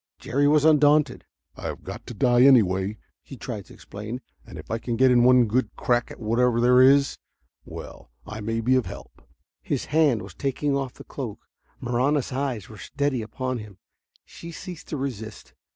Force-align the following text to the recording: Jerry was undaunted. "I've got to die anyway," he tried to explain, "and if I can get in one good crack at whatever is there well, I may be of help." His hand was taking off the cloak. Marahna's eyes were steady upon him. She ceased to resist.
Jerry 0.17 0.47
was 0.47 0.65
undaunted. 0.65 1.25
"I've 1.55 1.83
got 1.83 2.07
to 2.07 2.15
die 2.15 2.41
anyway," 2.41 2.97
he 3.21 3.37
tried 3.37 3.65
to 3.65 3.73
explain, 3.75 4.19
"and 4.47 4.57
if 4.57 4.71
I 4.71 4.79
can 4.79 4.95
get 4.95 5.11
in 5.11 5.23
one 5.23 5.45
good 5.45 5.75
crack 5.75 6.09
at 6.09 6.19
whatever 6.19 6.81
is 6.81 7.09
there 7.09 7.19
well, 7.75 8.11
I 8.25 8.39
may 8.41 8.61
be 8.61 8.73
of 8.75 8.87
help." 8.87 9.21
His 9.61 9.85
hand 9.93 10.23
was 10.23 10.33
taking 10.33 10.75
off 10.75 10.95
the 10.95 11.03
cloak. 11.03 11.47
Marahna's 11.79 12.31
eyes 12.31 12.67
were 12.67 12.79
steady 12.79 13.21
upon 13.21 13.59
him. 13.59 13.77
She 14.25 14.51
ceased 14.51 14.87
to 14.87 14.97
resist. 14.97 15.53